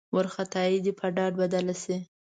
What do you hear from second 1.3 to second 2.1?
بدله شي.